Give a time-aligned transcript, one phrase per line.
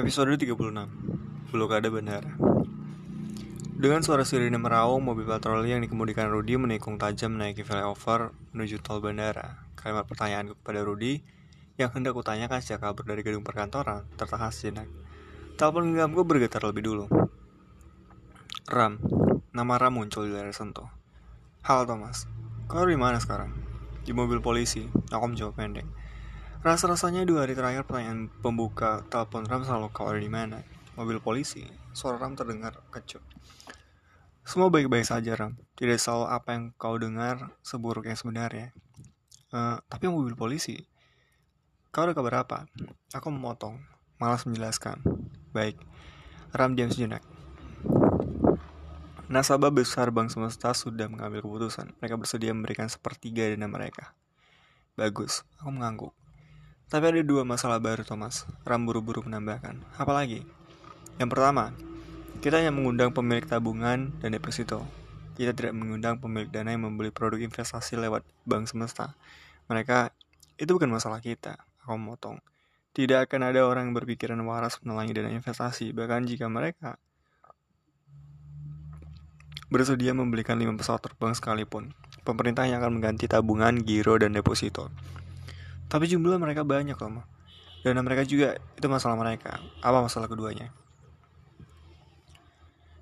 [0.00, 0.56] Episode 36
[1.52, 2.32] Blokade Bandara
[3.76, 9.04] Dengan suara sirine meraung, mobil patroli yang dikemudikan Rudi menikung tajam menaiki flyover menuju tol
[9.04, 9.60] bandara.
[9.76, 11.20] Kalimat pertanyaanku kepada Rudi
[11.76, 14.88] yang hendak kutanyakan sejak kabur dari gedung perkantoran tertahan sejenak.
[15.60, 17.04] Telepon genggamku bergetar lebih dulu.
[18.72, 18.96] Ram,
[19.52, 20.88] nama Ram muncul di layar sentuh.
[21.60, 22.24] Halo Thomas,
[22.72, 23.52] kau di mana sekarang?
[24.08, 25.99] Di mobil polisi, aku menjawab pendek.
[26.60, 30.60] Rasa-rasanya dua hari terakhir pertanyaan pembuka telepon Ram selalu kau ada di mana?
[30.92, 31.64] Mobil polisi.
[31.96, 33.24] Suara Ram terdengar kecut.
[34.44, 35.56] Semua baik-baik saja Ram.
[35.72, 38.76] Tidak selalu apa yang kau dengar seburuk yang sebenarnya.
[39.48, 40.76] Uh, tapi mobil polisi.
[41.88, 42.68] Kau ada kabar apa?
[43.16, 43.80] Aku memotong.
[44.20, 45.00] Malas menjelaskan.
[45.56, 45.80] Baik.
[46.52, 47.24] Ram diam sejenak.
[49.32, 51.96] Nasabah besar Bank Semesta sudah mengambil keputusan.
[52.04, 54.12] Mereka bersedia memberikan sepertiga dana mereka.
[54.92, 56.19] Bagus, aku mengangguk.
[56.90, 58.50] Tapi ada dua masalah baru Thomas.
[58.66, 59.78] Ram buru-buru menambahkan.
[59.94, 60.42] Apalagi?
[61.22, 61.70] Yang pertama,
[62.42, 64.82] kita hanya mengundang pemilik tabungan dan deposito.
[65.38, 69.14] Kita tidak mengundang pemilik dana yang membeli produk investasi lewat bank semesta.
[69.70, 70.10] Mereka,
[70.58, 71.62] itu bukan masalah kita.
[71.86, 72.42] Aku memotong.
[72.90, 76.98] Tidak akan ada orang yang berpikiran waras menelangi dana investasi, bahkan jika mereka
[79.70, 81.94] bersedia membelikan lima pesawat terbang sekalipun.
[82.26, 84.90] Pemerintah yang akan mengganti tabungan, giro, dan deposito.
[85.90, 87.26] Tapi jumlah mereka banyak loh.
[87.82, 89.58] Dan mereka juga itu masalah mereka.
[89.82, 90.70] Apa masalah keduanya?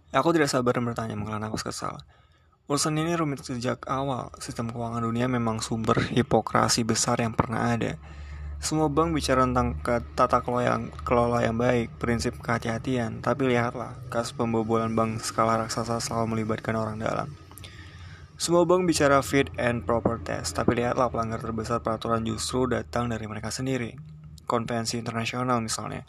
[0.09, 2.01] Aku tidak sabar bertanya menghela nafas kesal.
[2.65, 4.33] Urusan ini rumit sejak awal.
[4.41, 8.01] Sistem keuangan dunia memang sumber hipokrasi besar yang pernah ada.
[8.59, 9.77] Semua bank bicara tentang
[10.17, 13.21] tata kelola yang, kelola yang baik, prinsip kehati-hatian.
[13.21, 17.29] Tapi lihatlah, kasus pembobolan bank skala raksasa selalu melibatkan orang dalam.
[18.39, 23.27] Semua bank bicara fit and proper test, tapi lihatlah pelanggar terbesar peraturan justru datang dari
[23.27, 23.99] mereka sendiri.
[24.47, 26.07] Konvensi internasional misalnya,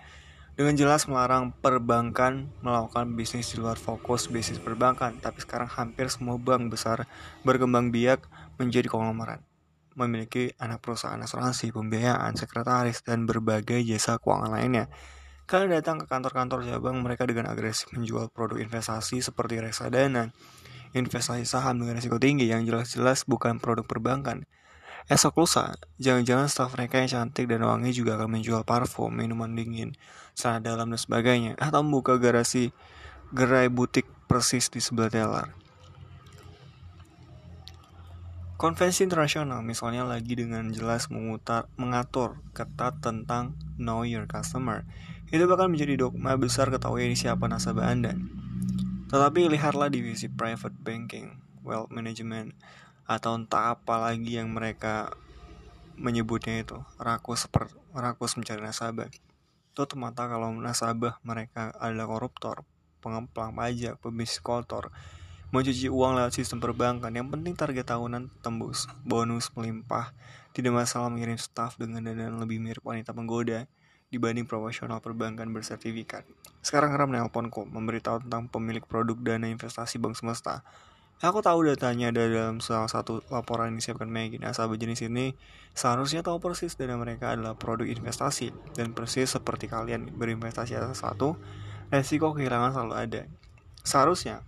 [0.54, 6.38] dengan jelas melarang perbankan melakukan bisnis di luar fokus bisnis perbankan, tapi sekarang hampir semua
[6.38, 7.10] bank besar
[7.42, 8.22] berkembang biak
[8.62, 9.42] menjadi konglomerat,
[9.98, 14.86] memiliki anak perusahaan asuransi, pembiayaan, sekretaris, dan berbagai jasa keuangan lainnya.
[15.50, 20.30] Kalian datang ke kantor-kantor cabang mereka dengan agresif menjual produk investasi seperti reksadana,
[20.94, 24.50] investasi saham dengan risiko tinggi yang jelas-jelas bukan produk perbankan.
[25.10, 29.98] Esok lusa, jangan-jangan staf mereka yang cantik dan wangi juga akan menjual parfum, minuman dingin,
[30.38, 32.70] celana dalam dan sebagainya, atau membuka garasi
[33.34, 35.50] gerai butik persis di sebelah teller.
[38.60, 44.84] Konvensi internasional misalnya lagi dengan jelas memutar, mengatur ketat tentang know your customer.
[45.32, 48.20] Itu bakal menjadi dogma besar ketahui siapa nasabah Anda.
[49.10, 51.34] Tetapi lihatlah divisi private banking,
[51.66, 52.54] wealth management,
[53.10, 55.10] atau entah apa lagi yang mereka
[55.98, 59.10] menyebutnya itu rakus per, rakus mencari nasabah.
[59.74, 62.62] Tutup mata kalau nasabah mereka adalah koruptor,
[63.02, 64.94] pengemplang pajak, pebisnis kotor,
[65.50, 67.10] mencuci uang lewat sistem perbankan.
[67.10, 70.14] Yang penting target tahunan tembus, bonus melimpah,
[70.54, 73.66] tidak masalah mengirim staff dengan dana lebih mirip wanita penggoda
[74.10, 76.26] dibanding profesional perbankan bersertifikat.
[76.66, 80.66] Sekarang Ram nelponku memberitahu tentang pemilik produk dana investasi Bank Semesta.
[81.20, 84.40] Aku tahu datanya ada dalam salah satu laporan yang disiapkan Maggie.
[84.40, 85.36] Nasabah jenis ini
[85.76, 91.36] seharusnya tahu persis dana mereka adalah produk investasi dan persis seperti kalian berinvestasi atas satu,
[91.92, 93.22] resiko kehilangan selalu ada.
[93.84, 94.48] Seharusnya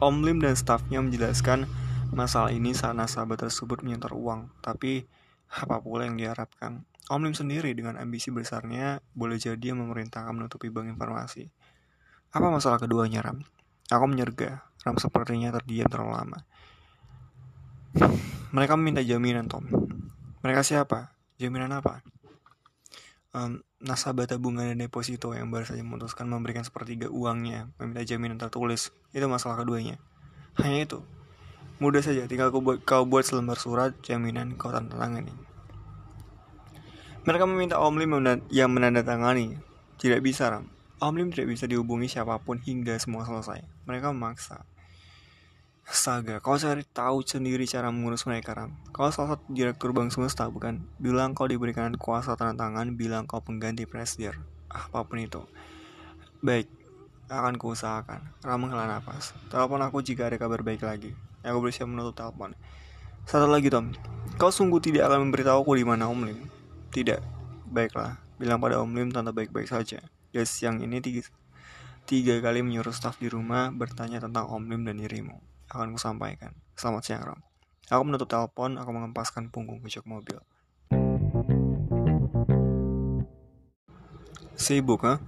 [0.00, 1.68] Om Lim dan stafnya menjelaskan
[2.08, 5.04] masalah ini saat nasabah tersebut menyetor uang, tapi
[5.52, 6.88] apa pula yang diharapkan?
[7.10, 11.50] Om Lim sendiri dengan ambisi besarnya boleh jadi yang memerintahkan menutupi bank informasi.
[12.30, 13.42] Apa masalah keduanya, Ram?
[13.90, 14.62] Aku menyerga.
[14.86, 16.38] Ram sepertinya terdiam terlalu lama.
[18.54, 19.66] Mereka meminta jaminan, Tom.
[20.46, 21.18] Mereka siapa?
[21.42, 22.06] Jaminan apa?
[23.34, 28.94] Um, nasabah tabungan dan deposito yang baru saja memutuskan memberikan sepertiga uangnya, meminta jaminan tertulis.
[29.10, 29.98] Itu masalah keduanya.
[30.62, 31.02] Hanya itu.
[31.82, 35.49] Mudah saja, tinggal kau buat, kau buat selembar surat jaminan kau tanda tangan
[37.28, 38.12] mereka meminta Om Lim
[38.48, 39.60] yang menandatangani.
[40.00, 40.64] Tidak bisa, Ram.
[41.00, 43.60] Om Lim tidak bisa dihubungi siapa pun hingga semua selesai.
[43.84, 44.64] Mereka memaksa.
[45.84, 48.72] Astaga, kau cari tahu sendiri cara mengurus mereka, Ram.
[48.94, 50.86] Kau salah satu direktur bank semesta, bukan?
[50.96, 54.40] Bilang kau diberikan kuasa tanda tangan, bilang kau pengganti presiden.
[54.70, 55.42] Apa pun itu.
[56.40, 56.70] Baik,
[57.26, 58.22] akan kuusahakan.
[58.40, 59.34] Ram menghela nafas.
[59.50, 61.12] Telepon aku jika ada kabar baik lagi.
[61.42, 62.54] Aku berusaha menutup telepon.
[63.26, 63.92] Satu lagi, Tom.
[64.38, 66.59] Kau sungguh tidak akan memberitahu aku di mana Om Lim.
[66.90, 67.22] Tidak,
[67.70, 70.02] baiklah, bilang pada Om Lim tante baik-baik saja.
[70.34, 71.22] Dia siang ini tiga,
[72.02, 75.38] tiga kali menyuruh staf di rumah bertanya tentang Om Lim dan dirimu.
[75.70, 76.50] Akan kusampaikan.
[76.74, 77.40] Selamat siang, Ram.
[77.94, 80.42] Aku menutup telepon, aku mengempaskan punggung ke jok mobil.
[84.58, 85.22] Sibuk, ha?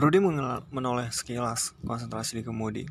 [0.00, 0.24] Rudy
[0.72, 2.88] menoleh sekilas, konsentrasi di kemudi.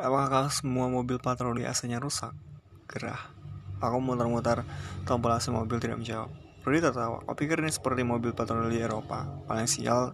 [0.00, 2.32] Apakah semua mobil patroli AC-nya rusak?
[2.88, 3.37] Gerah.
[3.78, 4.66] Aku muter-muter
[5.06, 6.30] tombol AC mobil tidak menjawab.
[6.66, 7.22] Rudy tertawa.
[7.22, 9.24] Kau pikir ini seperti mobil patroli Eropa?
[9.46, 10.12] Paling sial,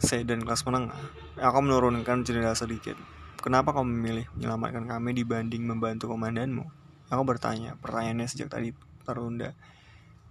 [0.00, 0.98] sedan kelas menengah.
[1.38, 2.96] Aku menurunkan jendela sedikit.
[3.38, 6.66] Kenapa kau memilih menyelamatkan kami dibanding membantu komandanmu?
[7.12, 8.74] Aku bertanya, pertanyaannya sejak tadi
[9.06, 9.54] terunda.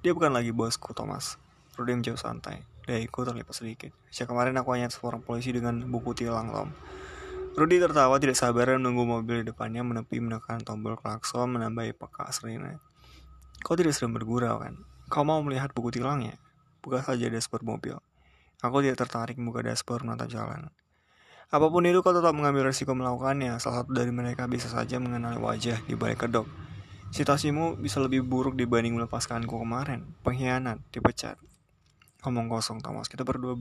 [0.03, 1.39] Dia bukan lagi bosku, Thomas.
[1.79, 2.65] Rudy menjawab santai.
[2.83, 3.91] Dahiku terlipat sedikit.
[4.11, 6.69] Sejak kemarin aku hanya seorang polisi dengan buku tilang, Tom.
[7.57, 12.29] Rudy tertawa tidak sabar dan menunggu mobil di depannya menepi menekan tombol klakson menambahi peka
[12.29, 12.77] serina.
[13.65, 14.77] Kau tidak sedang bergurau kan?
[15.09, 16.37] Kau mau melihat buku tilangnya?
[16.85, 17.97] Buka saja dashboard mobil.
[18.61, 20.69] Aku tidak tertarik membuka dashboard menata jalan.
[21.49, 23.57] Apa pun itu kau tetap mengambil resiko melakukannya.
[23.57, 26.45] Salah satu dari mereka bisa saja mengenali wajah di balik kedok.
[27.09, 30.05] Situasimu bisa lebih buruk dibanding melepaskanku kemarin.
[30.21, 31.41] Pengkhianat, dipecat.
[32.21, 33.09] Ngomong kosong, Thomas.
[33.09, 33.57] Kita berdua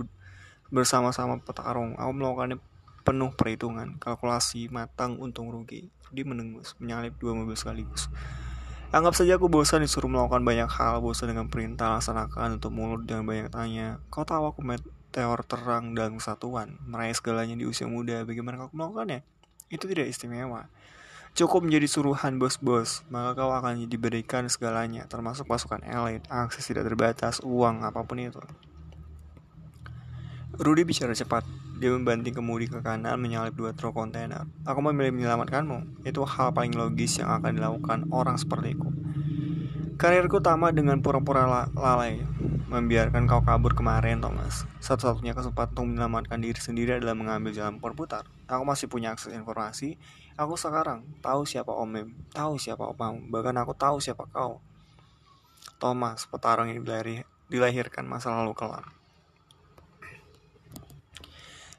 [0.68, 1.96] bersama-sama petarung.
[1.96, 2.60] Aku melakukannya
[3.06, 5.86] penuh perhitungan, kalkulasi matang untung rugi.
[6.10, 8.10] Dia menengus, menyalip dua mobil sekaligus.
[8.90, 13.22] Anggap saja aku bosan disuruh melakukan banyak hal, bosan dengan perintah laksanakan untuk mulut dengan
[13.22, 14.02] banyak tanya.
[14.10, 19.22] Kau tahu aku meteor terang dan kesatuan, meraih segalanya di usia muda, bagaimana kau melakukannya?
[19.70, 20.66] Itu tidak istimewa.
[21.36, 27.44] Cukup menjadi suruhan bos-bos, maka kau akan diberikan segalanya, termasuk pasukan elit, akses tidak terbatas,
[27.44, 28.40] uang, apa pun itu.
[30.56, 31.44] Rudy bicara cepat.
[31.76, 34.48] Dia membanting kemudi ke kanan menyalip dua truk kontainer.
[34.64, 36.08] Aku memilih menyelamatkanmu.
[36.08, 38.88] Itu hal paling logis yang akan dilakukan orang sepertiku.
[39.96, 42.20] Karirku tamat dengan pura-pura lalai.
[42.66, 44.66] Membiarkan kau kabur kemarin, Thomas.
[44.82, 48.26] Satu-satunya kesempatan untuk menyelamatkan diri sendiri adalah mengambil jalan berputar.
[48.50, 49.96] Aku masih punya akses informasi.
[50.36, 54.60] Aku sekarang tahu siapa Omem, tahu siapa Opam, bahkan aku tahu siapa kau.
[55.80, 56.84] Thomas, petarung yang
[57.48, 58.95] dilahirkan masa lalu kelam.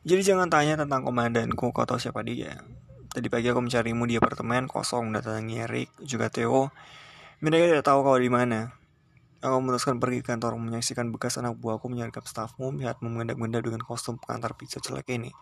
[0.07, 2.63] Jadi jangan tanya tentang komandanku, kau tahu siapa dia.
[3.11, 6.71] Tadi pagi aku mencarimu di apartemen kosong, datangi Erik, juga Theo.
[7.43, 8.71] Mereka tidak tahu kau di mana.
[9.43, 14.15] Aku memutuskan pergi ke kantor menyaksikan bekas anak buahku menyergap stafmu, melihat mengendap-endap dengan kostum
[14.15, 15.35] pengantar pizza jelek ini.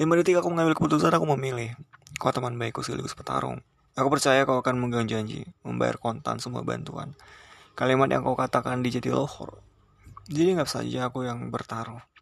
[0.00, 1.76] Lima detik aku mengambil keputusan, aku memilih.
[2.16, 3.60] Kau teman baikku sekaligus petarung.
[4.00, 7.12] Aku percaya kau akan memegang janji, membayar kontan semua bantuan.
[7.76, 9.60] Kalimat yang kau katakan di Jatiluhur.
[10.24, 12.13] Jadi nggak saja aku yang bertaruh.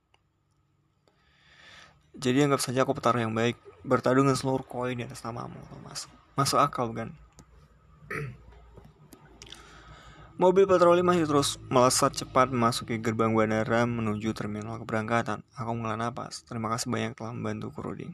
[2.12, 6.06] Jadi anggap saja aku petarung yang baik, bertadu dengan seluruh koin di atas namamu, Thomas.
[6.36, 7.12] Masuk akal bukan?
[10.42, 15.44] Mobil patroli masih terus melesat cepat memasuki gerbang bandara menuju terminal keberangkatan.
[15.54, 16.42] Aku menghela napas.
[16.48, 18.08] Terima kasih banyak telah membantu Rudy.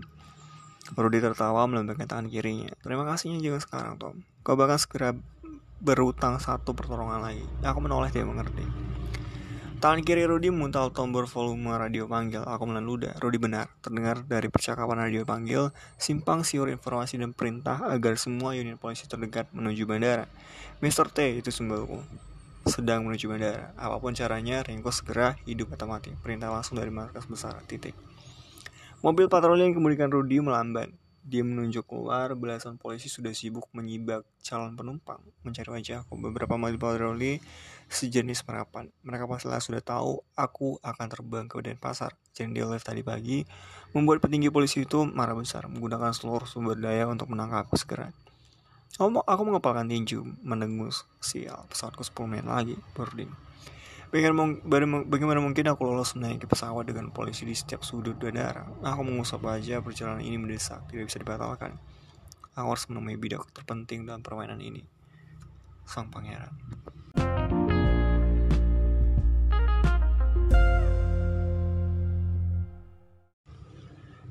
[0.93, 2.75] Rudy tertawa melambaikan tangan kirinya.
[2.85, 4.27] Terima kasihnya juga sekarang, Tom.
[4.45, 5.17] Kau bahkan segera
[5.79, 7.47] berutang satu pertolongan lagi.
[7.63, 8.88] Aku menoleh dia mengerti.
[9.79, 12.43] Tangan kiri Rudy memuntal tombol volume radio panggil.
[12.43, 13.15] Aku ludah.
[13.23, 13.71] Rudy benar.
[13.79, 19.47] Terdengar dari percakapan radio panggil, simpang siur informasi dan perintah agar semua unit polisi terdekat
[19.55, 20.27] menuju bandara.
[20.83, 21.15] Mr.
[21.15, 22.03] T itu simbolku.
[22.67, 23.71] Sedang menuju bandara.
[23.79, 26.11] Apa pun caranya, Ringo segera hidup atau mati.
[26.11, 27.55] Perintah langsung dari markas besar.
[27.63, 27.95] Titik.
[29.07, 30.91] Mobil patroli yang kemudian Rudy melambat.
[31.29, 36.17] Dia menunjuk keluar, belasan polisi sudah sibuk menyibak calon penumpang, mencari wajahku.
[36.17, 37.37] Beberapa mobil patroli
[37.93, 38.89] sejenis merapan.
[39.05, 42.17] Mereka pastilah sudah tahu aku akan terbang ke Denpasar.
[42.33, 43.45] Jadi live tadi pagi
[43.93, 48.09] membuat petinggi polisi itu marah besar, menggunakan seluruh sumber daya untuk menangkapku segera.
[48.97, 51.05] Aku, aku mengepalkan tinju, mendengus.
[51.21, 53.29] Sial, pesawatku 10 menit lagi, berding.
[54.09, 58.65] Bagaimana, mungkin aku lolos menaiki pesawat dengan polisi di setiap sudut bandara?
[58.81, 61.77] Aku mengusap aja perjalanan ini mendesak, tidak bisa dibatalkan.
[62.57, 64.81] Aku harus menemui bidak terpenting dalam permainan ini.
[65.85, 66.57] Sang pangeran.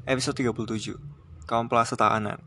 [0.09, 0.97] Episode 37
[1.45, 2.41] Kaum pelasa tahanan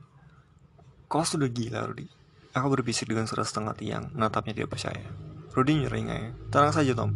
[1.07, 2.11] Kau sudah gila, Rudy.
[2.59, 5.30] Aku berbisik dengan suara setengah tiang, menatapnya tidak percaya.
[5.51, 6.51] Rudy nyeringai.
[6.55, 7.15] Tenang saja Tom.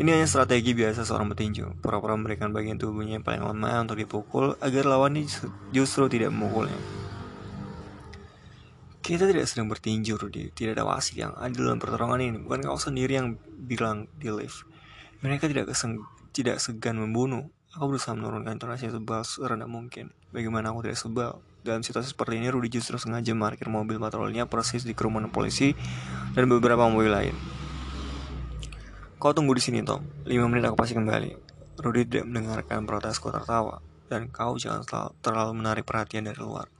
[0.00, 1.78] Ini hanya strategi biasa seorang petinju.
[1.84, 5.12] Pura-pura memberikan bagian tubuhnya yang paling lemah untuk dipukul agar lawan
[5.70, 6.78] justru tidak memukulnya.
[9.04, 10.54] Kita tidak sedang bertinju, Rudy.
[10.54, 12.38] Tidak ada wasit yang adil dalam pertarungan ini.
[12.40, 14.64] Bukan kau sendiri yang bilang di lift.
[15.20, 16.00] Mereka tidak keseng
[16.30, 17.50] tidak segan membunuh.
[17.76, 20.10] Aku berusaha menurunkan intonasi sebal serendah mungkin.
[20.34, 21.42] Bagaimana aku tidak sebal?
[21.60, 25.76] Dalam situasi seperti ini, Rudy justru sengaja parkir mobil patrolinya persis di kerumunan polisi
[26.32, 27.36] dan beberapa mobil lain.
[29.20, 30.00] Kau tunggu di sini, Tom.
[30.24, 31.36] Lima menit aku pasti kembali.
[31.80, 34.84] Rudy tidak mendengarkan protesku tertawa, dan kau jangan
[35.20, 36.72] terlalu menarik perhatian dari luar.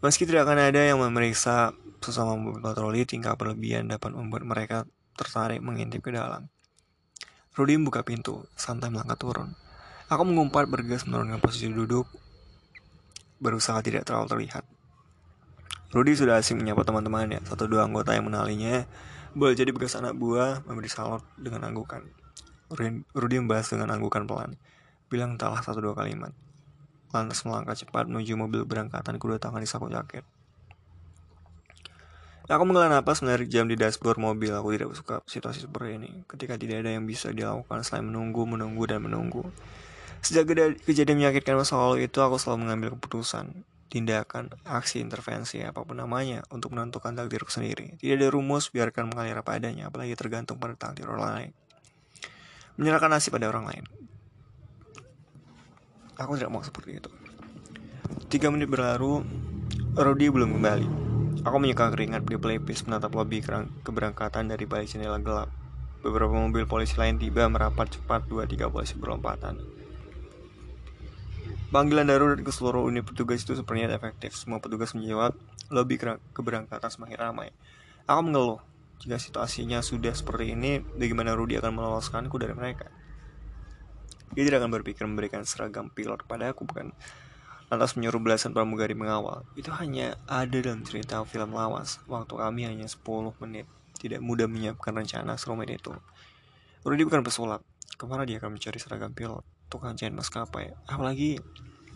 [0.00, 4.78] Meski tidak akan ada yang memeriksa sesama mobil patroli, tingkah berlebihan dapat membuat mereka
[5.12, 6.48] tertarik mengintip ke dalam.
[7.56, 9.56] Rudy membuka pintu, santai melangkah turun.
[10.08, 12.08] Aku mengumpat bergegas menurunkan posisi duduk,
[13.42, 14.64] berusaha tidak terlalu terlihat.
[15.94, 18.84] Rudy sudah asing menyapa teman-temannya, satu dua anggota yang menalinya,
[19.36, 22.04] boleh jadi bekas anak buah, memberi salot dengan anggukan.
[23.14, 24.58] Rudy membahas dengan anggukan pelan,
[25.06, 26.34] bilang entahlah satu dua kalimat.
[27.14, 30.26] Lantas melangkah cepat menuju mobil berangkatan kedua tangan di saku jaket.
[32.46, 34.54] Aku menghela napas menarik jam di dashboard mobil.
[34.54, 36.10] Aku tidak suka situasi seperti ini.
[36.30, 39.42] Ketika tidak ada yang bisa dilakukan selain menunggu, menunggu, dan menunggu.
[40.24, 40.48] Sejak
[40.84, 46.42] kejadian menyakitkan masa lalu itu, aku selalu mengambil keputusan, tindakan, aksi, intervensi, apa pun namanya,
[46.50, 47.96] untuk menentukan takdirku sendiri.
[47.96, 51.50] Tidak ada rumus, biarkan mengalir apa adanya, apalagi tergantung pada takdir orang lain.
[52.76, 53.84] Menyerahkan nasib pada orang lain.
[56.16, 57.10] Aku tidak mau seperti itu.
[58.26, 59.22] Tiga menit berlalu,
[59.96, 60.88] Rodi belum kembali.
[61.44, 63.38] Aku menyeka keringat pelipis menatap lobi
[63.84, 65.48] keberangkatan dari balik jendela gelap.
[66.02, 69.75] Beberapa mobil polisi lain tiba merapat cepat dua tiga polisi berlompatan.
[71.66, 74.38] Panggilan darurat ke seluruh unit petugas itu sepertinya efektif.
[74.38, 75.34] Semua petugas menjawab,
[75.74, 75.98] lobi
[76.30, 77.48] keberangkatan semakin ramai.
[78.06, 78.62] Aku mengeluh,
[79.02, 82.86] jika situasinya sudah seperti ini, bagaimana Rudy akan meloloskanku dari mereka?
[84.30, 86.94] Dia tidak akan berpikir memberikan seragam pilot kepada aku, bukan?
[87.66, 89.42] lantas menyuruh belasan pramugari mengawal.
[89.58, 93.66] Itu hanya ada dalam cerita film lawas, waktu kami hanya 10 menit.
[93.98, 95.90] Tidak mudah menyiapkan rencana serumit itu.
[96.86, 97.66] Rudy bukan pesulap,
[97.98, 101.42] ke mana dia akan mencari seragam pilot, tukang jahit maskapai, apalagi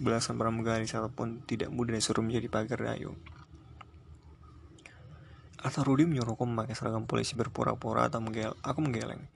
[0.00, 3.20] belasan pramugari pun tidak mudah disuruh menjadi pagar dayung.
[5.60, 9.28] Atau Rudy menyuruhku memakai seragam polisi berpura-pura atau menggel aku menggeleng.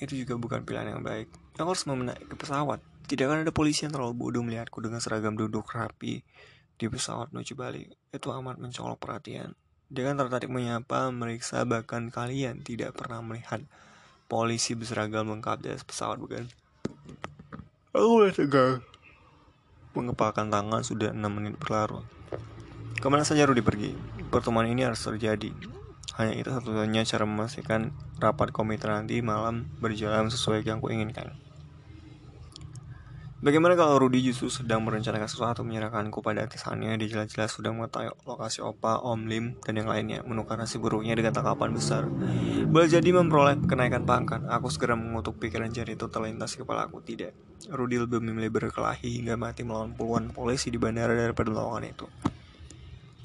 [0.00, 1.28] Itu juga bukan pilihan yang baik.
[1.60, 5.36] Aku harus menaik ke pesawat, tidak akan ada polisi yang terlalu bodoh melihatku dengan seragam
[5.36, 6.24] duduk rapi
[6.78, 7.84] di pesawat menuju Bali.
[8.08, 9.52] Itu amat mencolok perhatian.
[9.88, 13.64] Dia kan tertarik menyapa, meriksa, bahkan kalian tidak pernah melihat
[14.28, 16.44] polisi berseragam lengkap di pesawat, bukan?
[17.98, 18.78] Aku tegang.
[19.90, 22.06] Mengepalkan tangan sudah 6 menit berlalu.
[22.94, 23.90] Ke mana saja Rudy pergi?
[24.30, 25.50] Pertemuan ini harus terjadi.
[26.14, 27.90] Hanya itu satu-satunya cara memastikan
[28.22, 31.34] rapat komite nanti malam berjalan sesuai yang kuinginkan.
[33.38, 38.66] Bagaimana kalau Rudy justru sedang merencanakan sesuatu menyerahkanku pada atasannya Dia jelas-jelas sudah mengetahui lokasi
[38.66, 40.26] Opa, Om Lim, dan yang lainnya.
[40.26, 42.10] Menukar nasi buruknya dengan tangkapan besar.
[42.66, 44.42] Boleh jadi memperoleh kenaikan pangkat.
[44.42, 46.98] Aku segera mengutuk pikiran jari itu terlintas kepala aku.
[46.98, 52.10] Tidak, Rudy lebih memilih berkelahi hingga mati melawan puluhan polisi di bandara daripada melawan itu.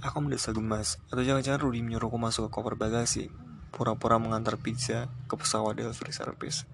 [0.05, 1.01] Aku mendesa gemas.
[1.09, 3.33] Atau jangan-jangan Rudy menyuruhku masuk ke koper bagasi.
[3.73, 6.69] Pura-pura mengantar pizza ke pesawat delivery service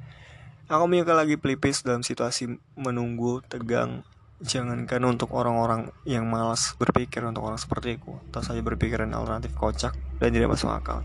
[0.69, 2.45] Aku menyuka lagi pelipis dalam situasi
[2.77, 4.05] menunggu, tegang.
[4.37, 9.97] Jangankan untuk orang-orang yang malas berpikir untuk orang seperti aku, tak saja berpikiran alternatif kocak
[10.21, 11.01] dan tidak masuk akal.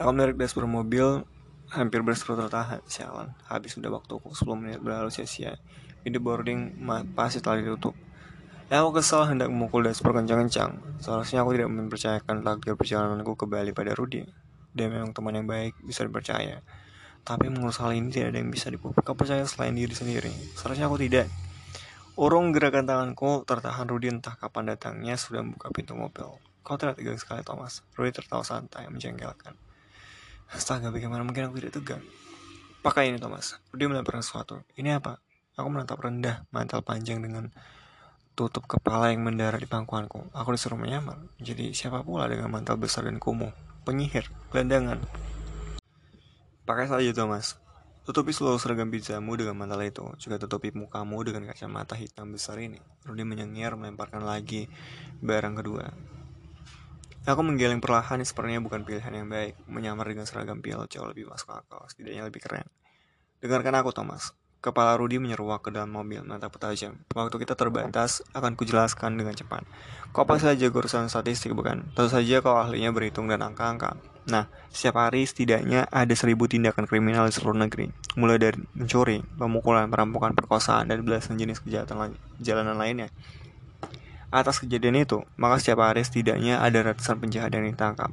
[0.00, 1.28] Aku menarik dashboard mobil,
[1.68, 2.80] hampir berseru tertahan.
[2.88, 5.60] Sialan, habis sudah waktuku 10 menit berlalu sia-sia.
[6.00, 6.80] Pintu boarding
[7.12, 7.92] pasti telah ditutup.
[8.72, 10.80] Aku kesal hendak memukul dashboard kencang-kencang.
[11.04, 14.39] Seharusnya aku tidak mempercayakan takdir perjalananku ke Bali pada Rudy
[14.76, 16.62] dia memang teman yang baik bisa dipercaya
[17.20, 21.28] tapi mengurus hal ini tidak ada yang bisa dipercaya selain diri sendiri seharusnya aku tidak
[22.20, 26.36] Urung gerakan tanganku tertahan Rudy entah kapan datangnya sudah membuka pintu mobil.
[26.60, 27.80] Kau tidak tegang sekali Thomas.
[27.96, 29.56] Rudy tertawa santai menjengkelkan.
[30.52, 32.04] Astaga bagaimana mungkin aku tidak tegang.
[32.84, 33.56] Pakai ini Thomas.
[33.72, 34.60] Rudy melemparkan sesuatu.
[34.76, 35.16] Ini apa?
[35.56, 37.48] Aku menatap rendah mantel panjang dengan
[38.36, 40.34] tutup kepala yang mendarat di pangkuanku.
[40.36, 41.24] Aku disuruh menyamar.
[41.40, 43.69] Jadi siapa pula dengan mantel besar dan kumuh?
[43.82, 45.00] Penyihir, gelandangan.
[46.68, 47.58] Pakai saja Thomas.
[48.00, 50.06] Tutupi seluruh seragam pizzamu dengan mantel itu.
[50.18, 52.80] Juga tutupi mukamu dengan kacamata hitam besar ini.
[53.04, 54.66] Rudy menyengir melemparkan lagi
[55.20, 55.90] barang kedua.
[57.28, 59.60] Aku menggeleng perlahan sepertinya bukan pilihan yang baik.
[59.68, 61.84] Menyamar dengan seragam pilot jauh lebih masuk akal.
[61.86, 62.66] Setidaknya lebih keren.
[63.44, 64.32] Dengarkan aku Thomas.
[64.60, 66.92] Kepala Rudy menyeruak ke dalam mobil, mata tajam.
[67.16, 69.64] Waktu kita terbatas, akan kujelaskan dengan cepat.
[70.12, 71.88] Kau pasti saja urusan statistik, bukan?
[71.96, 73.96] Tentu saja kau ahlinya berhitung dan angka-angka.
[74.28, 77.88] Nah, setiap hari setidaknya ada seribu tindakan kriminal di seluruh negeri.
[78.20, 83.08] Mulai dari mencuri, pemukulan, perampokan, perkosaan, dan belasan jenis kejahatan jalanan lainnya.
[84.28, 88.12] Atas kejadian itu, maka setiap hari setidaknya ada ratusan penjahat yang ditangkap.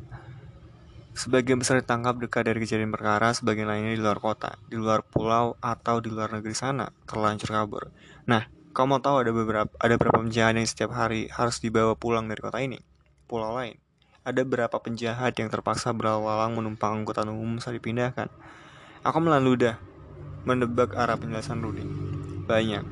[1.18, 5.58] Sebagian besar ditangkap dekat dari kejadian perkara, sebagian lainnya di luar kota, di luar pulau,
[5.58, 7.90] atau di luar negeri sana, terlanjur kabur.
[8.30, 12.30] Nah, kau mau tahu ada beberapa ada berapa penjahat yang setiap hari harus dibawa pulang
[12.30, 12.78] dari kota ini?
[13.26, 13.82] Pulau lain.
[14.22, 18.30] Ada berapa penjahat yang terpaksa berlalang menumpang angkutan umum saat dipindahkan?
[19.02, 19.82] Aku melalui dah,
[20.46, 21.82] mendebak arah penjelasan Rudy.
[22.46, 22.86] Banyak.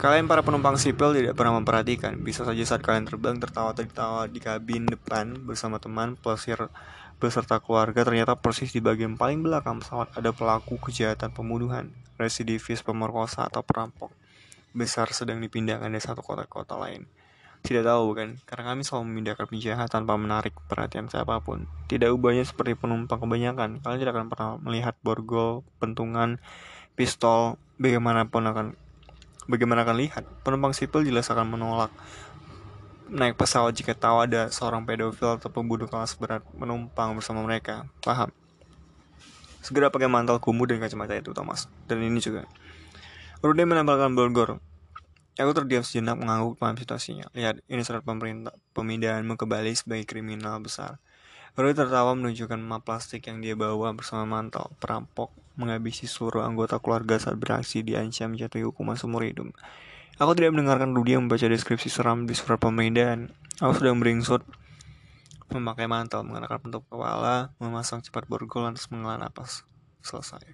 [0.00, 2.24] Kalian para penumpang sipil tidak pernah memperhatikan.
[2.24, 6.72] Bisa saja saat kalian terbang tertawa-tertawa di kabin depan bersama teman, pelesir
[7.20, 13.44] beserta keluarga ternyata persis di bagian paling belakang pesawat ada pelaku kejahatan pembunuhan, residivis pemerkosa
[13.46, 14.08] atau perampok
[14.72, 17.04] besar sedang dipindahkan dari satu kota ke kota lain.
[17.60, 21.68] Tidak tahu bukan, karena kami selalu memindahkan penjahat tanpa menarik perhatian siapa pun.
[21.92, 26.40] Tidak ubahnya seperti penumpang kebanyakan, kalian tidak akan pernah melihat borgol, pentungan,
[26.96, 28.66] pistol, bagaimanapun akan
[29.44, 30.24] bagaimana akan lihat.
[30.40, 31.92] Penumpang sipil jelas akan menolak
[33.10, 37.90] naik pesawat jika tahu ada seorang pedofil atau pembunuh kelas berat menumpang bersama mereka.
[38.06, 38.30] Paham?
[39.60, 41.66] Segera pakai mantel kumuh dan kacamata itu, Thomas.
[41.90, 42.46] Dan ini juga.
[43.42, 44.62] Rudy menempelkan Bolgor.
[45.36, 47.28] Aku terdiam sejenak mengangguk paham situasinya.
[47.34, 51.00] Lihat, ini surat pemerintah pemindahanmu ke Bali sebagai kriminal besar.
[51.58, 54.70] Rudy tertawa menunjukkan map plastik yang dia bawa bersama mantel.
[54.78, 59.50] Perampok menghabisi seluruh anggota keluarga saat beraksi diancam jatuhi hukuman seumur hidup.
[60.20, 63.32] Aku tidak mendengarkan Rudy yang membaca deskripsi seram di surat pemindahan.
[63.56, 64.44] Aku sedang beringsut
[65.48, 69.64] memakai mantel, mengenakan penutup kepala, memasang cepat borgol, lantas menghela napas.
[70.04, 70.44] Selesai.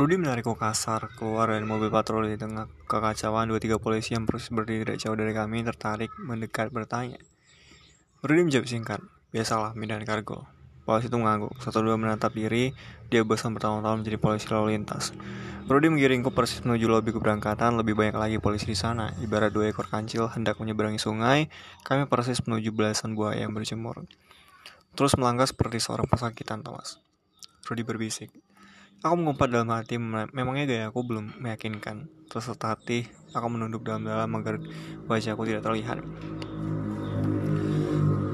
[0.00, 4.48] Rudy menarikku kasar keluar dari mobil patroli di tengah kekacauan dua tiga polisi yang persis
[4.48, 7.20] berdiri tidak jauh dari kami tertarik mendekat bertanya.
[8.24, 9.04] Rudy menjawab singkat,
[9.36, 10.48] biasalah mindahin kargo.
[10.84, 11.54] Polisi itu mengangguk.
[11.60, 12.72] Satu dua menatap diri,
[13.12, 15.14] dia bosan bertahun-tahun menjadi polisi lalu lintas.
[15.70, 19.14] Rudy menggiringku persis menuju lobi keberangkatan, lebih banyak lagi polisi di sana.
[19.22, 21.46] Ibarat dua ekor kancil hendak menyeberangi sungai,
[21.86, 24.02] kami persis menuju belasan buaya yang berjemur.
[24.98, 26.98] Terus melangkah seperti seorang pesakitan, Thomas.
[27.70, 28.34] Rudy berbisik.
[29.00, 32.10] Aku mengumpat dalam hati, memangnya gaya aku belum meyakinkan.
[32.26, 34.58] Terus hati, aku menunduk dalam-dalam agar
[35.06, 36.02] wajahku tidak terlihat.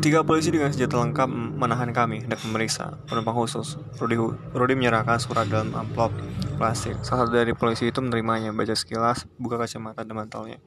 [0.03, 3.81] Tiga polisi dengan senjata lengkap menahan kami hendak memeriksa penumpang khusus.
[3.97, 4.21] Rudy,
[4.53, 6.13] Rudy menyerahkan surat dalam amplop
[6.61, 7.01] plastik.
[7.01, 10.61] Salah satu dari polisi itu menerimanya, baca sekilas, buka kacamata dan mantelnya.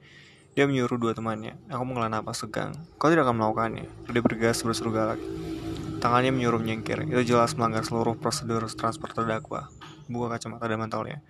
[0.57, 1.55] Dia menyuruh dua temannya.
[1.69, 2.73] Aku menghela napas tegang.
[2.97, 3.85] Kau tidak akan melakukannya.
[4.09, 5.21] Rudy bergegas berseru galak.
[6.01, 7.05] Tangannya menyuruh menyingkir.
[7.05, 9.69] Itu jelas melanggar seluruh prosedur transport terdakwa.
[10.09, 11.21] Buka kacamata dan mantelnya.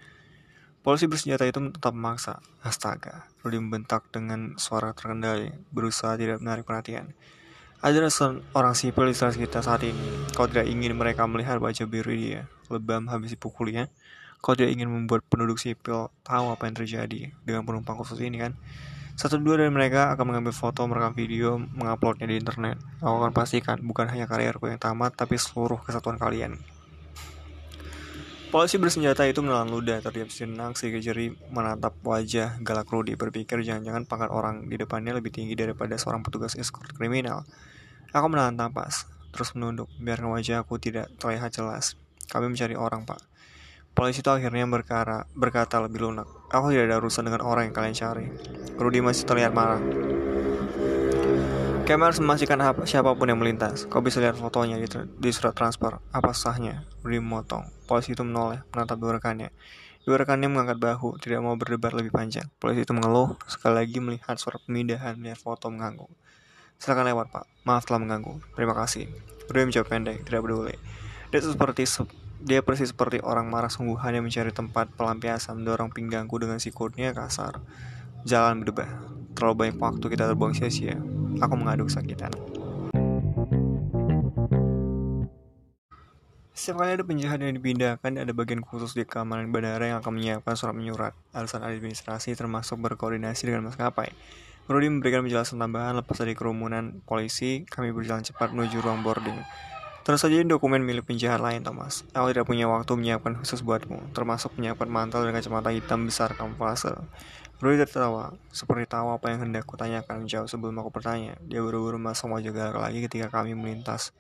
[0.80, 2.40] Polisi bersenjata itu tetap memaksa.
[2.64, 7.12] Astaga, Rudy membentak dengan suara terkendali, berusaha tidak menarik perhatian.
[7.80, 8.12] Ada
[8.60, 10.28] orang sipil di sekitar kita saat ini.
[10.36, 13.88] Kau tidak ingin mereka melihat wajah biru dia, lebam habis dipukulnya.
[14.44, 18.60] Kau tidak ingin membuat penduduk sipil tahu apa yang terjadi dengan penumpang khusus ini kan?
[19.16, 22.84] Satu dua dari mereka akan mengambil foto, merekam video, menguploadnya di internet.
[23.00, 26.60] Aku akan pastikan bukan hanya karirku yang tamat, tapi seluruh kesatuan kalian.
[28.50, 34.10] Polisi bersenjata itu menelan ludah, terdiam sejenak sehingga jeri menatap wajah galak Rudy berpikir jangan-jangan
[34.10, 37.46] pangkat orang di depannya lebih tinggi daripada seorang petugas escort kriminal.
[38.10, 41.94] Aku menahan napas, terus menunduk, biarkan wajah aku tidak terlihat jelas.
[42.26, 43.22] Kami mencari orang, Pak.
[43.94, 46.26] Polisi itu akhirnya berkara, berkata lebih lunak.
[46.50, 48.26] Aku tidak ada urusan dengan orang yang kalian cari.
[48.82, 49.82] Rudy masih terlihat marah.
[51.90, 53.90] Kami harus memastikan apa, siapa pun yang melintas.
[53.90, 54.86] Kau bisa lihat fotonya di,
[55.18, 55.98] di surat transfer.
[56.14, 56.86] Apa sahnya?
[57.02, 57.66] Rudy memotong.
[57.90, 59.50] Polisi itu menoleh, menatap dua rekannya.
[60.06, 62.46] Dua rekannya mengangkat bahu, tidak mau berdebat lebih panjang.
[62.62, 66.14] Polisi itu mengeluh, sekali lagi melihat surat pemindahan, melihat foto mengangguk.
[66.78, 67.46] Silakan lewat, Pak.
[67.66, 68.38] Maaf telah mengganggu.
[68.54, 69.10] Terima kasih.
[69.50, 70.78] Rudy menjawab pendek, tidak peduli.
[71.34, 71.90] Dia seperti
[72.46, 77.66] dia persis seperti orang marah sungguhan yang mencari tempat pelampiasan mendorong pinggangku dengan sikutnya kasar.
[78.30, 79.19] Jalan berdebah.
[79.38, 80.98] Terlalu banyak waktu kita terbuang sia-sia.
[81.42, 82.34] Aku mengaduk kesakitan.
[86.60, 90.60] Setiap kali ada penjahat yang dipindahkan, ada bagian khusus di keamanan bandara yang akan menyiapkan
[90.60, 94.12] surat menyurat, alasan administrasi termasuk berkoordinasi dengan maskapai.
[94.68, 99.40] Rudy memberikan penjelasan tambahan lepas dari kerumunan polisi, kami berjalan cepat menuju ruang boarding.
[100.04, 102.04] Terus saja dokumen milik penjahat lain, Thomas.
[102.12, 106.92] Aku tidak punya waktu menyiapkan khusus buatmu, termasuk menyiapkan mantel dan kacamata hitam besar kamuflase.
[107.60, 111.36] Rudy tertawa, seperti tahu apa yang hendak kutanyakan jauh sebelum aku bertanya.
[111.44, 114.16] Dia buru-buru masuk wajah galak lagi ketika kami melintas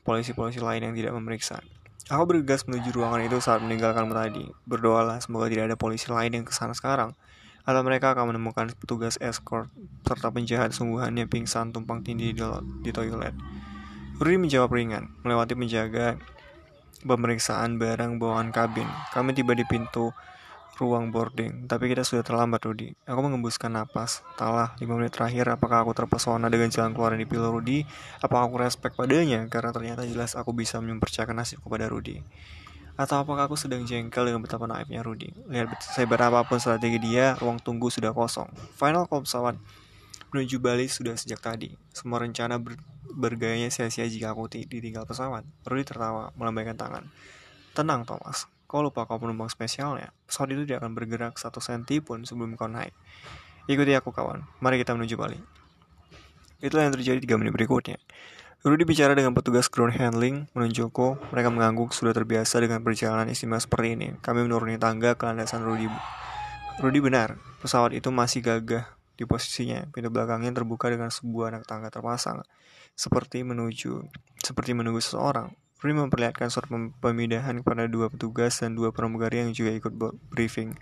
[0.00, 1.60] polisi-polisi lain yang tidak memeriksa.
[2.08, 4.48] Aku bergegas menuju ruangan itu saat meninggalkanmu tadi.
[4.64, 7.12] Berdoalah semoga tidak ada polisi lain yang ke sana sekarang
[7.64, 9.72] atau mereka akan menemukan petugas escort
[10.04, 12.40] serta penjahat sungguhannya pingsan tumpang tindih di,
[12.80, 13.32] di toilet.
[14.20, 16.16] Rudy menjawab ringan, melewati penjaga
[17.04, 18.88] pemeriksaan barang bawaan kabin.
[19.12, 20.12] Kami tiba di pintu
[20.74, 22.98] ruang boarding, tapi kita sudah terlambat, Rudy.
[23.06, 24.26] Aku mengembuskan napas.
[24.34, 27.86] Talah, 5 menit terakhir, apakah aku terpesona dengan jalan keluar yang dipilih Rudy?
[28.18, 29.46] Apakah aku respect padanya?
[29.46, 32.18] Karena ternyata jelas aku bisa mempercayakan nasib kepada Rudy.
[32.94, 35.34] Atau apakah aku sedang jengkel dengan betapa naifnya Rudy?
[35.50, 38.50] Lihat sehebat apa pun strategi dia, ruang tunggu sudah kosong.
[38.78, 39.58] Final call pesawat
[40.34, 41.74] menuju Bali sudah sejak tadi.
[41.94, 42.74] Semua rencana ber
[43.14, 45.46] bergayanya sia-sia jika aku ditinggal pesawat.
[45.62, 47.06] Rudy tertawa, melambaikan tangan.
[47.74, 48.50] Tenang, Thomas.
[48.74, 50.10] Kau lupa kau penumpang spesialnya.
[50.26, 52.90] Pesawat itu tidak akan bergerak satu senti pun sebelum kau naik.
[53.70, 54.42] Ikuti aku, kawan.
[54.58, 55.38] Mari kita menuju Bali.
[56.58, 58.02] Itulah yang terjadi 3 menit berikutnya.
[58.66, 63.94] Rudy bicara dengan petugas ground handling, menunjukku mereka mengangguk sudah terbiasa dengan perjalanan istimewa seperti
[63.94, 64.08] ini.
[64.18, 65.86] Kami menuruni tangga ke landasan Rudy.
[66.82, 69.86] Rudy benar, pesawat itu masih gagah di posisinya.
[69.94, 72.42] Pintu belakangnya terbuka dengan sebuah anak tangga terpasang,
[72.98, 74.02] seperti menuju,
[74.42, 75.54] seperti menunggu seseorang.
[75.84, 76.64] Rudy memperlihatkan surat
[77.04, 79.92] pemindahan kepada dua petugas dan dua pramugari yang juga ikut
[80.32, 80.72] briefing.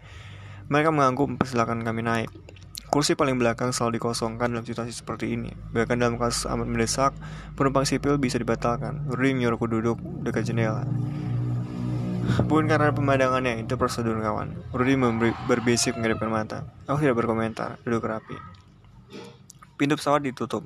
[0.71, 2.31] Mereka mengangguk mempersilahkan kami naik.
[2.87, 5.51] Kursi paling belakang selalu dikosongkan dalam situasi seperti ini.
[5.75, 7.11] Bahkan dalam kasus amat mendesak,
[7.59, 9.11] penumpang sipil bisa dibatalkan.
[9.11, 10.87] Rudy menyuruhku duduk dekat jendela.
[12.47, 14.55] Bukan karena pemandangannya, itu prosedur kawan.
[14.71, 14.95] Rudy
[15.51, 16.59] berbisik menghadapkan mata.
[16.87, 18.39] Aku tidak berkomentar, duduk rapi.
[19.75, 20.63] Pintu pesawat ditutup.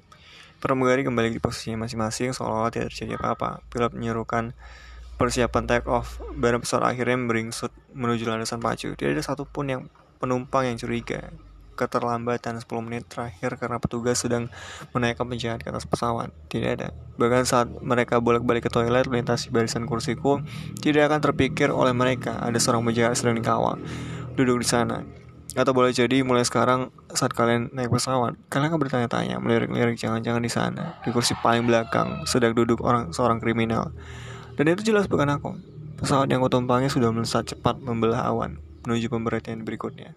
[0.56, 3.60] Pramugari kembali di posisinya masing-masing seolah-olah tidak terjadi apa-apa.
[3.68, 4.56] Pilot menyerukan
[5.20, 6.20] persiapan take off.
[6.32, 8.96] Barang pesawat akhirnya beringsut menuju landasan pacu.
[8.96, 9.82] Tidak ada satupun yang
[10.16, 11.32] penumpang yang curiga
[11.76, 14.48] keterlambatan 10 menit terakhir karena petugas sedang
[14.96, 16.32] menaikkan penjahat ke atas pesawat.
[16.48, 16.88] Tidak ada.
[17.20, 20.40] Bahkan saat mereka bolak-balik ke toilet melintasi barisan kursiku,
[20.80, 23.76] tidak akan terpikir oleh mereka ada seorang penjahat sedang dikawal.
[24.34, 25.04] Duduk di sana.
[25.56, 30.52] Atau boleh jadi mulai sekarang saat kalian naik pesawat, kalian akan bertanya-tanya, melirik-lirik jangan-jangan di
[30.52, 33.88] sana, di kursi paling belakang, sedang duduk orang seorang kriminal.
[34.60, 35.56] Dan itu jelas bukan aku.
[35.96, 40.12] Pesawat yang kutumpangi sudah melesat cepat membelah awan menuju pemberhentian berikutnya.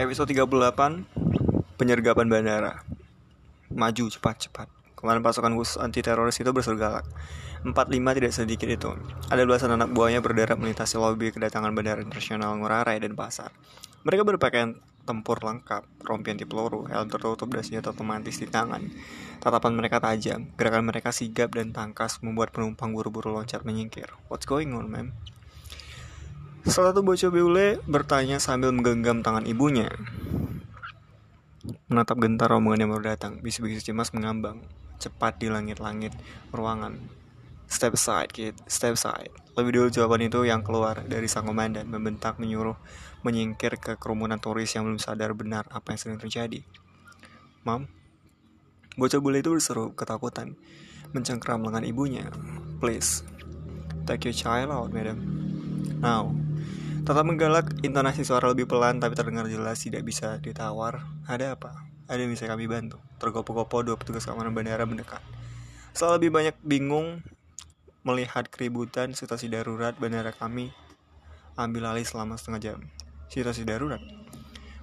[0.00, 2.80] Episode 38 Penyergapan bandara
[3.68, 7.02] Maju cepat-cepat Kemarin pasukan khusus anti teroris itu bersergalak
[7.66, 8.90] 45 tidak sedikit itu
[9.26, 13.50] Ada belasan anak buahnya berderak melintasi lobi kedatangan bandara internasional Ngurah Rai dan Pasar
[14.06, 18.86] Mereka berpakaian tempur lengkap, rompi anti peluru, helm tertutup dan senjata otomatis di tangan.
[19.42, 24.06] Tatapan mereka tajam, gerakan mereka sigap dan tangkas membuat penumpang buru-buru loncat menyingkir.
[24.30, 25.10] What's going on, ma'am?
[26.62, 29.90] Salah satu bocah bule bertanya sambil menggenggam tangan ibunya.
[31.90, 34.62] Menatap gentar rombongan yang baru datang, bisik-bisik cemas mengambang
[35.02, 36.14] cepat di langit-langit
[36.54, 37.02] ruangan.
[37.66, 38.54] Step aside, kid.
[38.70, 39.34] Step aside.
[39.58, 42.78] Lebih dulu jawaban itu yang keluar dari sang komandan, membentak menyuruh
[43.26, 46.62] menyingkir ke kerumunan turis yang belum sadar benar apa yang sedang terjadi.
[47.66, 47.90] Mam,
[48.94, 50.54] bocah bule itu berseru ketakutan,
[51.10, 52.30] mencengkram lengan ibunya.
[52.78, 53.26] Please,
[54.06, 55.22] take your child out, madam.
[56.02, 56.34] Now,
[57.02, 61.02] Tetap menggalak, intonasi suara lebih pelan tapi terdengar jelas tidak bisa ditawar.
[61.26, 61.91] Ada apa?
[62.12, 63.00] Ada yang bisa kami bantu.
[63.16, 65.24] Tergopo-gopo dua petugas keamanan bandara mendekat.
[65.96, 67.24] Setelah lebih banyak bingung
[68.04, 70.76] melihat keributan situasi darurat bandara kami
[71.56, 72.78] ambil alih selama setengah jam.
[73.32, 74.04] Situasi darurat.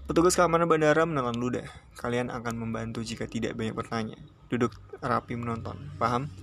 [0.10, 1.70] Petugas keamanan bandara menelan ludah.
[2.02, 4.18] Kalian akan membantu jika tidak banyak bertanya.
[4.50, 5.78] Duduk rapi menonton.
[6.02, 6.34] Paham?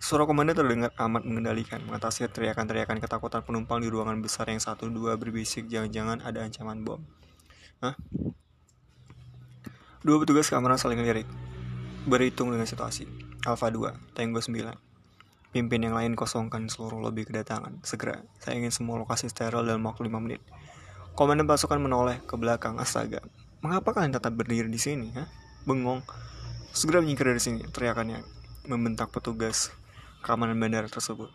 [0.00, 5.20] Suara komandan terdengar amat mengendalikan, mengatasi teriakan-teriakan ketakutan penumpang di ruangan besar yang satu dua
[5.20, 7.04] berbisik jangan-jangan ada ancaman bom.
[7.84, 7.92] Hah?
[9.98, 11.26] Dua petugas keamanan saling lirik,
[12.06, 13.02] berhitung dengan situasi.
[13.42, 14.54] Alpha 2, Tango 9.
[15.50, 17.82] Pimpin yang lain kosongkan seluruh lobi kedatangan.
[17.82, 20.38] Segera, saya ingin semua lokasi steril dalam waktu 5 menit.
[21.18, 23.18] Komandan pasukan menoleh ke belakang astaga.
[23.58, 25.10] Mengapa kalian tetap berdiri di sini?
[25.18, 25.26] Hah?
[25.66, 26.06] Bengong.
[26.70, 28.22] Segera menyingkir dari sini, teriakannya
[28.70, 29.74] membentak petugas
[30.22, 31.26] keamanan bandara tersebut.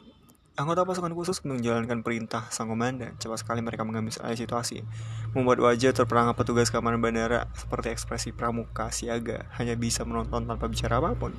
[0.53, 3.17] Anggota pasukan khusus menjalankan perintah sang komandan.
[3.17, 4.85] Cepat sekali mereka mengambil alih situasi.
[5.33, 11.01] Membuat wajah terperangkap petugas keamanan bandara seperti ekspresi pramuka siaga hanya bisa menonton tanpa bicara
[11.01, 11.33] apa pun.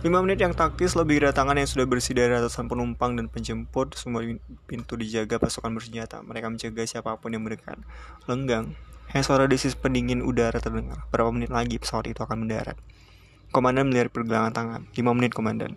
[0.00, 3.92] 5 menit yang taktis lebih kedatangan yang sudah bersih dari ratusan penumpang dan penjemput.
[3.92, 4.24] Semua
[4.64, 6.24] pintu dijaga pasukan bersenjata.
[6.24, 7.76] Mereka menjaga siapa pun yang mendekat.
[8.24, 8.72] Lenggang.
[9.12, 11.04] Hanya suara desis pendingin udara terdengar.
[11.12, 12.80] Berapa menit lagi pesawat itu akan mendarat.
[13.52, 14.80] Komandan melihat pergelangan tangan.
[14.96, 15.76] 5 menit, komandan.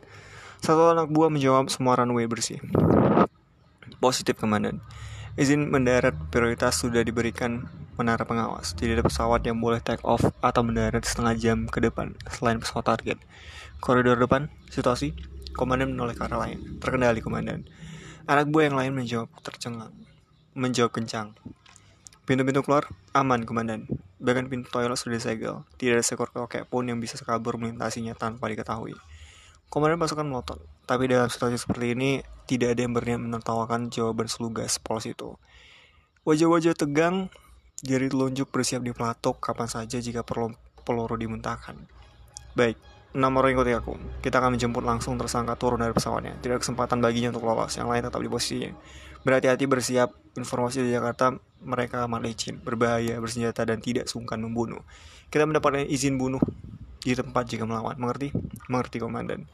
[0.60, 2.60] Satu anak buah menjawab semua runway bersih.
[4.04, 4.84] Positif komandan.
[5.40, 8.76] Izin mendarat prioritas sudah diberikan menara pengawas.
[8.76, 12.92] Tidak ada pesawat yang boleh take off atau mendarat setengah jam ke depan selain pesawat
[12.92, 13.18] target.
[13.80, 15.16] Koridor depan, situasi,
[15.56, 16.80] komandan menoleh ke arah lain.
[16.84, 17.64] Terkendali komandan.
[18.28, 19.96] Anak buah yang lain menjawab tercengang.
[20.60, 21.40] Menjawab kencang.
[22.28, 23.88] Pintu-pintu keluar aman, komandan.
[24.20, 25.64] Bahkan pintu toilet sudah disegel.
[25.80, 29.00] Tidak ada seekor kokek pun yang bisa kabur melintasinya tanpa diketahui.
[29.70, 30.58] Komandan pasukan melotot,
[30.90, 35.38] tapi dalam situasi seperti ini tidak ada yang berniat menertawakan jawaban selugas polos itu.
[36.26, 37.30] Wajah-wajah tegang,
[37.86, 41.78] jari telunjuk bersiap di pelatuk kapan saja jika perlu peluru dimuntahkan.
[42.58, 42.82] Baik,
[43.14, 43.94] enam orang ikuti aku.
[44.26, 46.42] Kita akan menjemput langsung tersangka turun dari pesawatnya.
[46.42, 48.74] Tidak kesempatan baginya untuk lolos, yang lain tetap di posisinya.
[49.22, 54.82] Berhati-hati bersiap, informasi di Jakarta mereka amat licin, berbahaya, bersenjata, dan tidak sungkan membunuh.
[55.30, 56.42] Kita mendapatkan izin bunuh
[57.04, 57.96] di tempat jika melawan.
[57.96, 58.32] Mengerti?
[58.68, 59.48] Mengerti, Komandan.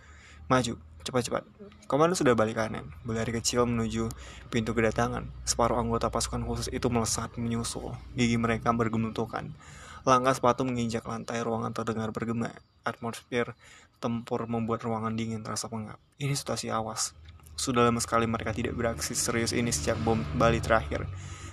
[0.50, 0.78] Maju.
[1.06, 1.46] Cepat-cepat.
[1.86, 4.10] Komandan sudah balik kanan, berlari kecil menuju
[4.50, 5.30] pintu kedatangan.
[5.46, 7.94] Separuh anggota pasukan khusus itu melesat menyusul.
[8.18, 9.54] Gigi mereka bergemutukan.
[10.02, 12.50] Langkah sepatu menginjak lantai ruangan terdengar bergema.
[12.82, 13.54] Atmosfer
[14.02, 16.02] tempur membuat ruangan dingin terasa pengap.
[16.18, 17.14] Ini situasi awas.
[17.54, 21.06] Sudah lama sekali mereka tidak beraksi serius ini sejak bom Bali terakhir.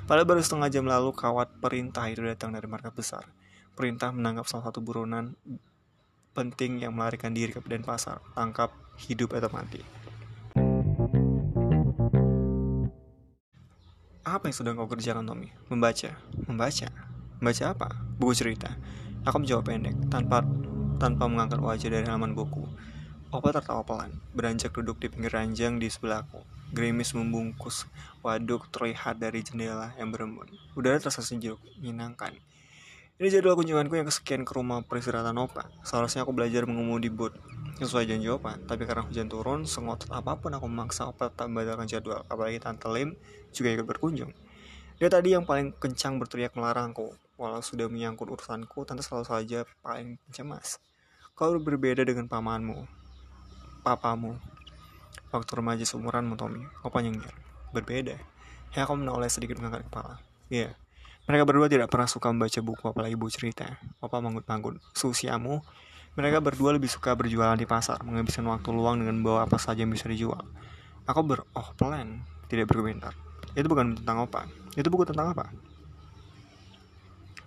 [0.09, 3.25] Pada baru setengah jam lalu, kawat perintah itu datang dari markas besar.
[3.77, 5.37] Perintah menangkap salah satu buronan
[6.33, 8.21] penting yang melarikan diri ke Denpasar.
[8.33, 8.73] Tangkap
[9.09, 9.81] hidup atau mati.
[14.23, 15.53] Apa yang sedang kau kerjakan, Tommy?
[15.69, 16.17] Membaca.
[16.49, 16.89] Membaca?
[17.39, 17.89] Membaca apa?
[18.17, 18.73] Buku cerita.
[19.29, 20.43] Aku menjawab pendek, tanpa
[20.99, 22.63] tanpa mengangkat wajah dari halaman buku.
[23.35, 26.43] Opa tertawa pelan, beranjak duduk di pinggir ranjang di sebelahku.
[26.73, 27.85] Gerimis membungkus
[28.23, 30.49] waduk terlihat dari jendela yang berembun.
[30.79, 32.39] Udara terasa sejuk, menyenangkan.
[33.23, 35.71] Ini jadwal kunjunganku yang kesekian ke rumah peristirahatan Opa.
[35.87, 37.31] Seharusnya aku belajar mengemudi boot
[37.79, 41.87] sesuai janji Opa, tapi karena hujan turun, sengotot apa pun aku memaksa Opa tetap membatalkan
[41.87, 43.15] jadwal, apalagi Tante Lim
[43.55, 44.35] juga ikut berkunjung.
[44.99, 50.19] Dia tadi yang paling kencang berteriak melarangku, walau sudah menyangkut urusanku, Tante selalu saja paling
[50.35, 50.83] cemas.
[51.39, 52.91] Kau berbeda dengan pamanmu,
[53.87, 54.35] papamu.
[55.31, 57.31] Waktu remaja seumuranmu, Tommy, Opa nyengir.
[57.71, 58.19] Berbeda.
[58.75, 60.19] Ya, aku menoleh sedikit mengangkat kepala.
[60.51, 60.82] Iya, yeah.
[61.23, 63.79] Mereka berdua tidak pernah suka membaca buku apalagi buku cerita.
[64.03, 64.83] Opa manggut-manggut.
[64.91, 65.63] Seusiamu,
[66.19, 69.93] mereka berdua lebih suka berjualan di pasar, menghabiskan waktu luang dengan membawa apa saja yang
[69.95, 70.43] bisa dijual.
[71.07, 73.15] Aku ber oh plan, tidak berkomentar.
[73.55, 74.51] Itu bukan tentang apa.
[74.75, 75.49] Itu buku tentang apa?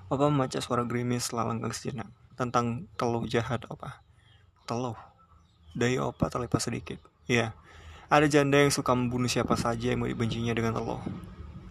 [0.06, 2.08] Opa membaca suara gerimis lalanggang sejenak.
[2.38, 4.06] Tentang teluh jahat, Opa.
[4.70, 4.98] Teluh.
[5.74, 7.02] Dari Opa terlepas sedikit.
[7.26, 7.58] Ya,
[8.06, 11.02] ada janda yang suka membunuh siapa saja yang mau dibencinya dengan teluh.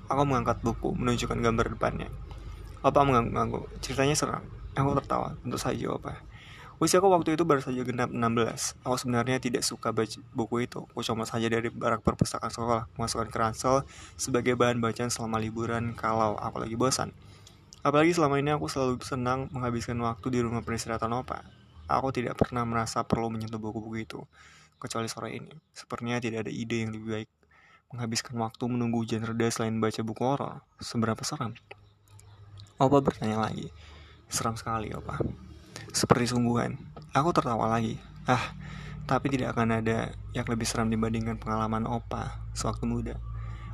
[0.09, 2.09] Aku mengangkat buku, menunjukkan gambar depannya.
[2.85, 3.65] Opa mengangguk-angguk.
[3.81, 4.45] Ceritanya seram.
[4.77, 5.33] Aku tertawa.
[5.41, 6.21] Tentu saja, Opa.
[6.83, 8.77] Usiaku waktu itu baru saja genap 16.
[8.83, 10.85] Aku sebenarnya tidak suka baca buku itu.
[10.91, 13.87] Aku cuma saja dari barak perpustakaan sekolah, masukkan ke ransel
[14.19, 17.15] sebagai bahan bacaan selama liburan kalau aku lagi bosan.
[17.87, 21.47] Apalagi selama ini aku selalu senang menghabiskan waktu di rumah peristirahatan Opa.
[21.87, 24.21] Aku tidak pernah merasa perlu menyentuh buku-buku itu,
[24.83, 25.55] kecuali sore ini.
[25.71, 27.29] Sepertinya tidak ada ide yang lebih baik
[27.95, 30.67] menghabiskan waktu menunggu hujan reda selain baca buku horor.
[30.83, 31.55] Seberapa seram?
[32.83, 33.71] Opa bertanya lagi.
[34.27, 35.23] Seram sekali, Opa
[35.95, 36.75] seperti sungguhan.
[37.15, 38.03] Aku tertawa lagi.
[38.27, 38.53] Ah,
[39.07, 43.15] tapi tidak akan ada yang lebih seram dibandingkan pengalaman Opa sewaktu muda.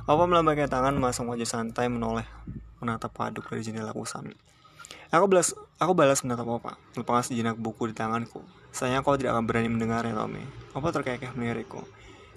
[0.05, 2.29] Opa melambaikan tangan masang wajah santai menoleh
[2.77, 4.29] menatap waduk dari jendela kusam.
[5.11, 8.45] Aku balas, aku balas menatap Opa, lepas sejenak buku di tanganku.
[8.71, 10.45] Sayang kau tidak akan berani mendengarnya, Tommy.
[10.77, 11.83] Opa terkekeh melirikku.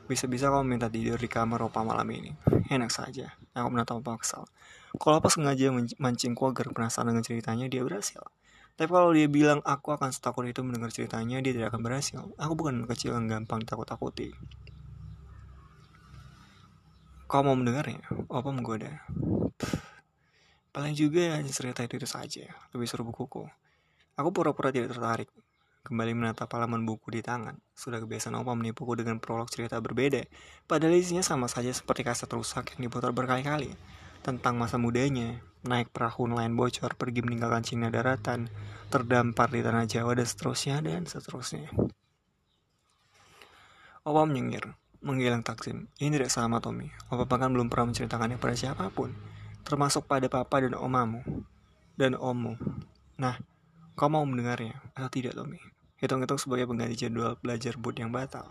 [0.04, 2.36] Bisa-bisa kau minta tidur di kamar Opa malam ini.
[2.68, 3.32] Enak saja.
[3.56, 4.44] Aku menatap Opa kesal.
[5.00, 8.20] Kalau Opa sengaja mancingku agar penasaran dengan ceritanya, dia berhasil.
[8.76, 12.20] Tapi kalau dia bilang aku akan setakut itu mendengar ceritanya, dia tidak akan berhasil.
[12.36, 14.36] Aku bukan kecil yang gampang takut-takuti.
[17.24, 18.04] Kau mau mendengarnya?
[18.28, 19.08] Apa menggoda?
[20.74, 22.44] Paling juga hanya cerita itu, itu saja.
[22.76, 23.46] Lebih seru bukuku.
[24.20, 25.32] Aku pura-pura tidak tertarik.
[25.84, 27.60] Kembali menatap halaman buku di tangan.
[27.76, 30.24] Sudah kebiasaan Opa menipuku dengan prolog cerita berbeda.
[30.64, 33.76] Padahal isinya sama saja seperti kaset rusak yang diputar berkali-kali.
[34.24, 38.48] Tentang masa mudanya, naik perahu nelayan bocor, pergi meninggalkan Cina daratan,
[38.88, 41.68] terdampar di tanah Jawa, dan seterusnya, dan seterusnya.
[44.08, 44.72] Opa menyengir,
[45.04, 45.92] menggilang Taksim.
[46.00, 46.88] Ini tidak sama, Tommy.
[47.12, 49.12] Opa bahkan belum pernah menceritakannya pada siapa pun,
[49.68, 51.20] termasuk pada papa dan omamu,
[52.00, 52.56] dan ommu.
[53.20, 53.36] Nah,
[53.92, 55.73] kau mau mendengarnya, atau tidak, Tommy?
[56.02, 58.50] Hitung-hitung sebagai pengganti jadwal belajar boot yang batal.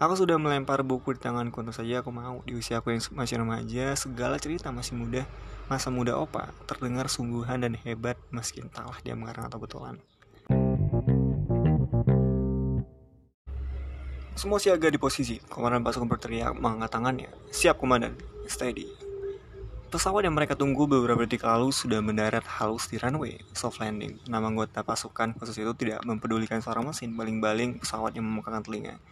[0.00, 2.40] Aku sudah melempar buku di tanganku, tentu saja aku mau.
[2.48, 5.28] Di usia aku yang masih remaja, segala cerita masih muda,
[5.68, 10.00] masa muda opa, terdengar sungguhan dan hebat meski entahlah dia mengarang atau betulan.
[14.40, 17.28] Semua siaga di posisi, komandan pasukan berteriak mengangkat tangannya.
[17.52, 18.16] Siap komandan,
[18.48, 19.09] steady.
[19.90, 24.22] Pesawat yang mereka tunggu beberapa detik lalu sudah mendarat halus di runway, soft landing.
[24.30, 29.02] Nama anggota pasukan khusus itu tidak mempedulikan suara mesin, baling-baling pesawat yang memekakan telinga.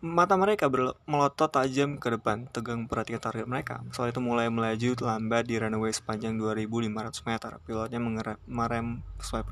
[0.00, 0.72] Mata mereka
[1.04, 3.84] melotot tajam ke depan, tegang perhatikan target mereka.
[3.92, 7.52] Soal itu mulai melaju lambat di runway sepanjang 2.500 meter.
[7.68, 8.00] Pilotnya
[8.48, 9.44] merem sesuai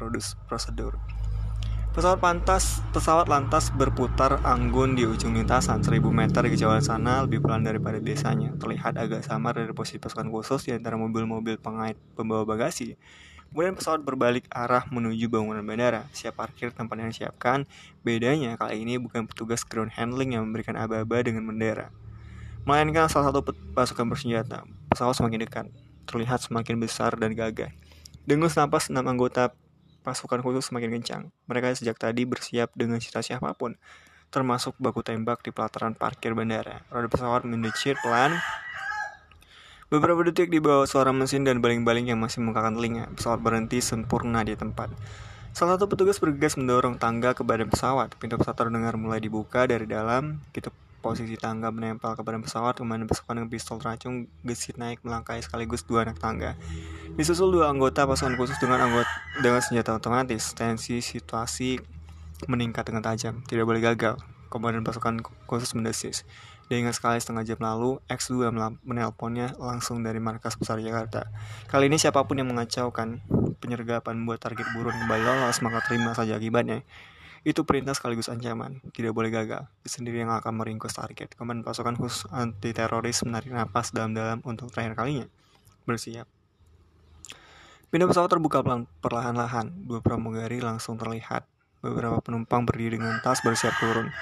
[0.49, 0.97] prosedur.
[1.99, 7.43] Pesawat pantas, pesawat lantas berputar anggun di ujung lintasan 1000 meter di kejauhan sana lebih
[7.43, 8.55] pelan daripada biasanya.
[8.55, 12.95] Terlihat agak samar dari posisi pasukan khusus di antara mobil-mobil pengait pembawa bagasi.
[13.51, 16.07] Kemudian pesawat berbalik arah menuju bangunan bandara.
[16.15, 17.67] Siap parkir tempat yang disiapkan.
[18.07, 21.91] Bedanya kali ini bukan petugas ground handling yang memberikan aba-aba dengan bendera.
[22.63, 23.43] Melainkan salah satu
[23.75, 24.63] pasukan bersenjata.
[24.95, 25.67] Pesawat semakin dekat.
[26.07, 27.75] Terlihat semakin besar dan gagah.
[28.23, 29.51] Dengus napas enam anggota
[30.09, 31.23] pasukan khusus semakin kencang.
[31.45, 33.77] Mereka sejak tadi bersiap dengan cita siapa pun.
[34.29, 36.85] termasuk baku tembak di pelataran parkir bandara.
[36.93, 38.37] Roda pesawat mendecir pelan.
[39.89, 44.45] Beberapa detik di bawah suara mesin dan baling-baling yang masih membukakan telinga, pesawat berhenti sempurna
[44.45, 44.93] di tempat.
[45.57, 48.13] Salah satu petugas bergegas mendorong tangga ke badan pesawat.
[48.21, 50.45] Pintu pesawat terdengar mulai dibuka dari dalam.
[50.53, 50.69] Gitu
[51.01, 55.87] posisi tangga menempel ke badan pesawat, kemudian pasukan dengan pistol racun gesit naik melangkai sekaligus
[55.87, 56.59] dua anak tangga.
[57.17, 59.09] Disusul dua anggota pasukan khusus dengan anggota
[59.41, 60.53] dengan senjata otomatis.
[60.53, 61.79] Tensi situasi
[62.47, 64.21] meningkat dengan tajam, tidak boleh gagal.
[64.49, 66.25] Komandan pasukan khusus mendesis.
[66.69, 68.53] Dia ingat sekali setengah jam lalu, X2
[68.85, 71.33] menelponnya langsung dari markas besar Jakarta.
[71.65, 73.25] Kali ini siapa pun yang mengacaukan
[73.57, 76.85] penyergapan buat target buruan kembali lolos, maka terima saja akibatnya.
[77.41, 79.65] Itu perintah sekaligus ancaman, tidak boleh gagal.
[79.65, 81.33] Dia sendiri yang akan meringkus target.
[81.41, 85.25] Komandan pasukan khusus anti teroris menarik napas dalam-dalam untuk terakhir kalinya.
[85.89, 86.38] Bersiap.
[87.89, 88.61] Pintu pesawat terbuka
[89.01, 89.73] perlahan-lahan.
[89.89, 91.49] Dua pramugari langsung terlihat.
[91.81, 94.13] Beberapa penumpang berdiri dengan tas bersiap turun.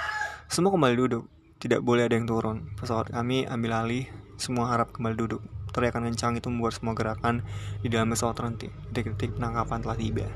[0.47, 1.27] Semua kembali duduk.
[1.59, 2.71] Tidak boleh ada yang turun.
[2.79, 4.07] Pesawat kami ambil alih,
[4.39, 5.43] semua harap kembali duduk.
[5.75, 7.43] Teriakan kencang itu membuat semua gerakan
[7.83, 8.71] di dalam pesawat terhenti.
[8.95, 10.31] Detik-detik penangkapan telah tiba.